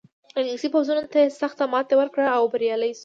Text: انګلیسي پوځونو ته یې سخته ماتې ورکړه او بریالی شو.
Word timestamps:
انګلیسي 0.37 0.67
پوځونو 0.73 1.01
ته 1.13 1.17
یې 1.23 1.35
سخته 1.41 1.63
ماتې 1.71 1.95
ورکړه 1.97 2.25
او 2.37 2.43
بریالی 2.53 2.91
شو. 2.97 2.99